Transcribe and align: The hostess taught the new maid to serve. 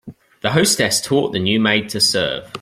The 0.41 0.53
hostess 0.53 0.99
taught 0.99 1.31
the 1.31 1.37
new 1.37 1.59
maid 1.59 1.89
to 1.89 1.99
serve. 2.01 2.49